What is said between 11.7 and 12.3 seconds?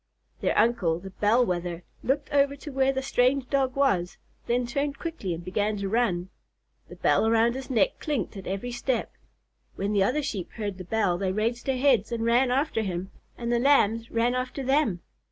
heads and